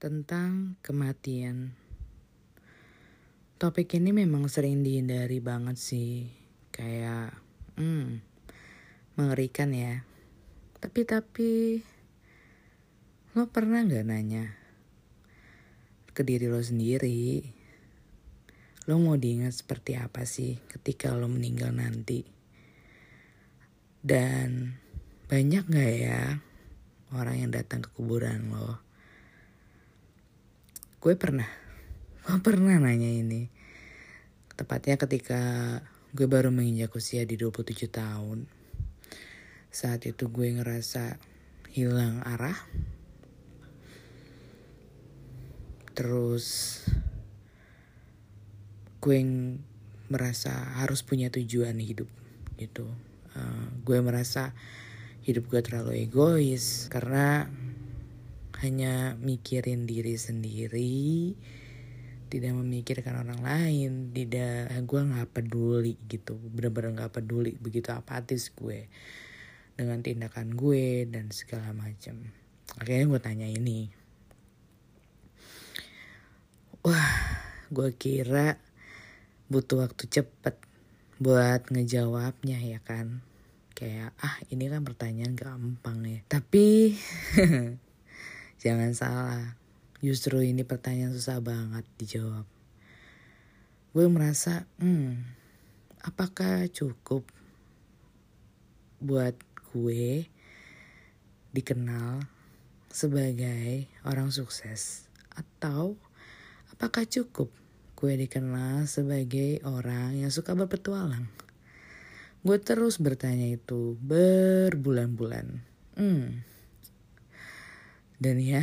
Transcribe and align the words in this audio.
tentang 0.00 0.80
kematian. 0.80 1.76
Topik 3.60 4.00
ini 4.00 4.16
memang 4.16 4.48
sering 4.48 4.80
dihindari 4.80 5.44
banget 5.44 5.76
sih, 5.76 6.24
kayak 6.72 7.36
hmm, 7.76 8.24
mengerikan 9.20 9.76
ya. 9.76 10.00
Tapi 10.80 11.04
tapi 11.04 11.52
lo 13.36 13.44
pernah 13.52 13.84
nggak 13.84 14.06
nanya 14.08 14.48
ke 16.16 16.24
diri 16.24 16.48
lo 16.48 16.64
sendiri, 16.64 17.44
lo 18.88 18.96
mau 18.96 19.20
diingat 19.20 19.52
seperti 19.52 20.00
apa 20.00 20.24
sih 20.24 20.56
ketika 20.64 21.12
lo 21.12 21.28
meninggal 21.28 21.76
nanti? 21.76 22.24
Dan 24.00 24.80
banyak 25.28 25.68
nggak 25.68 25.92
ya 25.92 26.40
orang 27.12 27.36
yang 27.44 27.52
datang 27.52 27.84
ke 27.84 27.92
kuburan 27.92 28.48
lo? 28.48 28.89
Gue 31.00 31.16
pernah. 31.16 31.48
Gue 32.28 32.44
pernah 32.44 32.76
nanya 32.76 33.08
ini. 33.08 33.48
Tepatnya 34.52 35.00
ketika 35.00 35.40
gue 36.12 36.28
baru 36.28 36.52
menginjak 36.52 36.92
usia 36.92 37.24
di 37.24 37.40
27 37.40 37.88
tahun. 37.88 38.44
Saat 39.72 40.04
itu 40.04 40.28
gue 40.28 40.60
ngerasa 40.60 41.16
hilang 41.72 42.20
arah. 42.20 42.68
Terus 45.96 46.44
gue 49.00 49.18
merasa 50.12 50.52
harus 50.84 51.00
punya 51.00 51.32
tujuan 51.32 51.80
hidup 51.80 52.12
gitu. 52.60 52.84
Uh, 53.32 53.72
gue 53.88 54.04
merasa 54.04 54.52
hidup 55.24 55.48
gue 55.48 55.64
terlalu 55.64 56.04
egois 56.04 56.92
karena 56.92 57.48
hanya 58.60 59.16
mikirin 59.16 59.88
diri 59.88 60.14
sendiri 60.20 61.32
tidak 62.30 62.54
memikirkan 62.54 63.26
orang 63.26 63.42
lain 63.42 64.14
tidak 64.14 64.70
gue 64.86 65.00
nggak 65.02 65.30
peduli 65.34 65.98
gitu. 66.06 66.38
Bener-bener 66.38 66.94
nggak 66.94 67.18
peduli 67.18 67.58
begitu 67.58 67.90
apatis 67.90 68.54
gue 68.54 68.86
dengan 69.74 69.98
tindakan 70.04 70.54
gue 70.54 71.08
dan 71.08 71.32
segala 71.32 71.72
macam 71.72 72.20
akhirnya 72.78 73.06
gue 73.10 73.20
tanya 73.20 73.48
ini 73.50 73.90
wah 76.84 77.12
gue 77.68 77.90
kira 77.96 78.56
butuh 79.50 79.84
waktu 79.84 80.04
cepet 80.06 80.56
buat 81.20 81.68
ngejawabnya 81.68 82.56
ya 82.64 82.80
kan? 82.80 83.20
Kayak 83.76 84.16
ah 84.20 84.36
ini 84.48 84.68
kan 84.72 84.84
pertanyaan 84.84 85.36
gampang 85.36 86.00
ya. 86.04 86.20
Tapi 86.24 86.96
Jangan 88.60 88.92
salah, 88.92 89.56
justru 90.04 90.44
ini 90.44 90.68
pertanyaan 90.68 91.16
susah 91.16 91.40
banget 91.40 91.80
dijawab. 91.96 92.44
Gue 93.96 94.04
merasa, 94.12 94.68
hmm, 94.76 95.16
apakah 96.04 96.68
cukup 96.68 97.24
buat 99.00 99.32
gue 99.72 100.28
dikenal 101.56 102.20
sebagai 102.92 103.88
orang 104.04 104.28
sukses? 104.28 105.08
Atau 105.32 105.96
apakah 106.68 107.08
cukup 107.08 107.48
gue 107.96 108.12
dikenal 108.28 108.84
sebagai 108.84 109.64
orang 109.64 110.20
yang 110.20 110.28
suka 110.28 110.52
berpetualang? 110.52 111.32
Gue 112.44 112.60
terus 112.60 113.00
bertanya 113.00 113.56
itu 113.56 113.96
berbulan-bulan. 114.04 115.64
Hmm, 115.96 116.44
dan 118.20 118.36
ya 118.36 118.60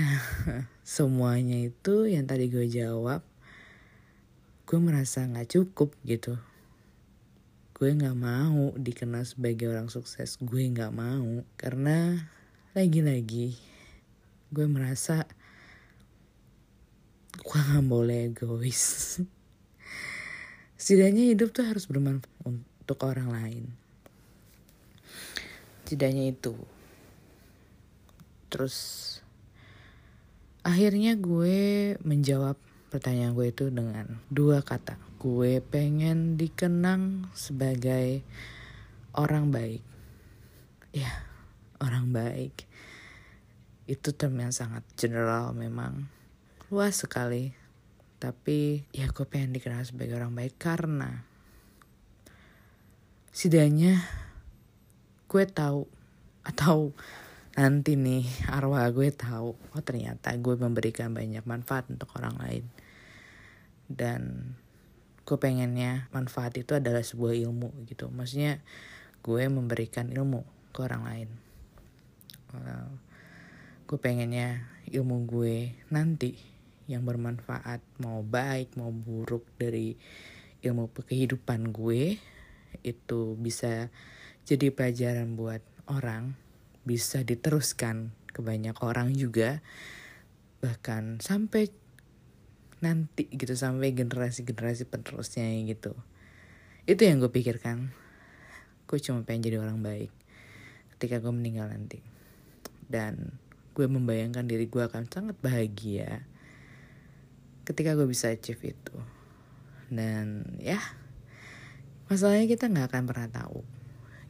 semuanya 0.86 1.58
itu 1.58 2.06
yang 2.06 2.30
tadi 2.30 2.46
gue 2.46 2.70
jawab 2.70 3.26
gue 4.68 4.84
merasa 4.84 5.24
gak 5.24 5.48
cukup 5.48 5.96
gitu. 6.04 6.36
Gue 7.72 7.96
gak 7.96 8.20
mau 8.20 8.76
dikenal 8.76 9.24
sebagai 9.24 9.72
orang 9.72 9.88
sukses 9.88 10.36
gue 10.44 10.68
gak 10.76 10.92
mau. 10.92 11.48
Karena 11.56 12.20
lagi-lagi 12.76 13.56
gue 14.52 14.68
merasa 14.68 15.24
gue 17.48 17.60
gak 17.64 17.88
boleh 17.88 18.28
egois. 18.28 19.18
Setidaknya 20.84 21.32
hidup 21.32 21.56
tuh 21.56 21.64
harus 21.64 21.88
bermanfaat 21.88 22.44
untuk 22.44 23.00
orang 23.08 23.32
lain. 23.32 23.64
Setidaknya 25.88 26.36
itu. 26.36 26.60
Terus 28.52 28.76
Akhirnya 30.78 31.18
gue 31.18 31.98
menjawab 32.06 32.54
pertanyaan 32.94 33.34
gue 33.34 33.50
itu 33.50 33.74
dengan 33.74 34.22
dua 34.30 34.62
kata. 34.62 34.94
Gue 35.18 35.58
pengen 35.58 36.38
dikenang 36.38 37.34
sebagai 37.34 38.22
orang 39.18 39.50
baik. 39.50 39.82
Ya, 40.94 41.26
orang 41.82 42.14
baik. 42.14 42.70
Itu 43.90 44.14
term 44.14 44.38
yang 44.38 44.54
sangat 44.54 44.86
general 44.94 45.58
memang. 45.58 46.14
Luas 46.70 47.02
sekali. 47.02 47.58
Tapi 48.22 48.86
ya 48.94 49.10
gue 49.10 49.26
pengen 49.26 49.58
dikenal 49.58 49.82
sebagai 49.82 50.14
orang 50.14 50.38
baik 50.38 50.62
karena 50.62 51.26
setidaknya 53.34 54.06
gue 55.26 55.44
tahu 55.50 55.90
atau 56.46 56.94
nanti 57.58 57.98
nih 57.98 58.22
arwah 58.54 58.86
gue 58.94 59.10
tahu 59.10 59.58
oh 59.58 59.82
ternyata 59.82 60.30
gue 60.38 60.54
memberikan 60.54 61.10
banyak 61.10 61.42
manfaat 61.50 61.90
untuk 61.90 62.14
orang 62.14 62.38
lain. 62.38 62.66
Dan 63.90 64.54
gue 65.26 65.38
pengennya 65.42 66.06
manfaat 66.14 66.54
itu 66.62 66.78
adalah 66.78 67.02
sebuah 67.02 67.34
ilmu 67.34 67.90
gitu. 67.90 68.14
Maksudnya 68.14 68.62
gue 69.26 69.44
memberikan 69.50 70.08
ilmu 70.14 70.46
ke 70.70 70.80
orang 70.86 71.04
lain. 71.04 71.30
Uh, 72.54 72.94
gue 73.90 73.98
pengennya 73.98 74.70
ilmu 74.94 75.26
gue 75.26 75.74
nanti 75.90 76.38
yang 76.88 77.04
bermanfaat 77.04 77.84
mau 78.00 78.24
baik 78.24 78.80
mau 78.80 78.94
buruk 78.94 79.44
dari 79.60 79.98
ilmu 80.64 80.88
kehidupan 80.94 81.76
gue 81.76 82.16
itu 82.88 83.22
bisa 83.36 83.92
jadi 84.48 84.72
pelajaran 84.72 85.36
buat 85.36 85.60
orang 85.92 86.47
bisa 86.88 87.28
diteruskan 87.28 88.16
ke 88.32 88.40
banyak 88.40 88.80
orang 88.80 89.12
juga. 89.12 89.60
Bahkan 90.64 91.20
sampai 91.20 91.68
nanti 92.78 93.26
gitu 93.34 93.58
sampai 93.58 93.92
generasi-generasi 93.92 94.88
penerusnya 94.88 95.50
gitu. 95.68 95.98
Itu 96.88 97.04
yang 97.04 97.20
gue 97.20 97.28
pikirkan. 97.34 97.92
Gue 98.88 99.04
cuma 99.04 99.28
pengen 99.28 99.52
jadi 99.52 99.58
orang 99.60 99.84
baik 99.84 100.14
ketika 100.96 101.20
gue 101.20 101.34
meninggal 101.36 101.68
nanti. 101.68 102.00
Dan 102.88 103.36
gue 103.76 103.86
membayangkan 103.86 104.48
diri 104.48 104.72
gue 104.72 104.82
akan 104.82 105.12
sangat 105.12 105.36
bahagia 105.44 106.24
ketika 107.68 108.00
gue 108.00 108.08
bisa 108.08 108.32
achieve 108.32 108.64
itu. 108.64 108.96
Dan 109.92 110.56
ya 110.64 110.80
masalahnya 112.08 112.48
kita 112.48 112.72
nggak 112.72 112.88
akan 112.94 113.04
pernah 113.10 113.28
tahu. 113.28 113.60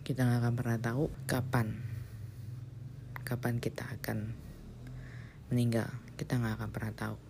Kita 0.01 0.25
nggak 0.25 0.39
akan 0.41 0.53
pernah 0.55 0.77
tahu 0.79 1.03
kapan 1.27 1.96
kapan 3.27 3.59
kita 3.59 3.83
akan 3.99 4.31
meninggal 5.51 5.91
kita 6.15 6.39
nggak 6.39 6.63
akan 6.63 6.69
pernah 6.71 6.93
tahu 6.95 7.26